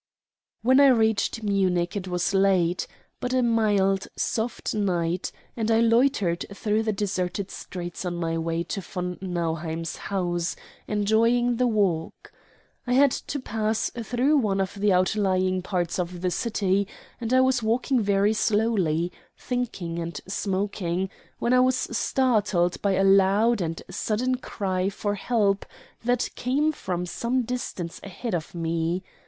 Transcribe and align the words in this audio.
When 0.63 0.79
I 0.79 0.87
reached 0.87 1.43
Munich 1.43 1.95
it 1.95 2.07
was 2.07 2.33
late, 2.33 2.87
but 3.19 3.33
a 3.35 3.43
mild, 3.43 4.07
soft 4.17 4.73
night, 4.73 5.31
and 5.55 5.69
I 5.69 5.79
loitered 5.79 6.43
through 6.51 6.81
the 6.81 6.91
deserted 6.91 7.51
streets 7.51 8.03
on 8.03 8.15
my 8.15 8.35
way 8.39 8.63
to 8.63 8.81
von 8.81 9.19
Nauheim's 9.21 9.97
house, 9.97 10.55
enjoying 10.87 11.57
the 11.57 11.67
walk. 11.67 12.33
I 12.87 12.93
had 12.93 13.11
to 13.11 13.39
pass 13.39 13.91
through 13.91 14.37
one 14.37 14.59
of 14.59 14.73
the 14.73 14.91
outlying 14.91 15.61
parts 15.61 15.99
of 15.99 16.21
the 16.21 16.31
city, 16.31 16.87
and 17.19 17.31
I 17.31 17.41
was 17.41 17.61
walking 17.61 18.01
very 18.01 18.33
slowly, 18.33 19.11
thinking 19.37 19.99
and 19.99 20.19
smoking, 20.27 21.11
when 21.37 21.53
I 21.53 21.59
was 21.59 21.77
startled 21.95 22.81
by 22.81 22.93
a 22.93 23.03
loud 23.03 23.61
and 23.61 23.79
sudden 23.87 24.33
cry 24.37 24.89
for 24.89 25.13
help 25.13 25.63
that 26.03 26.27
came 26.33 26.71
from 26.71 27.05
some 27.05 27.43
distance 27.43 27.99
ahead 28.03 28.33
of 28.33 28.55
me. 28.55 29.03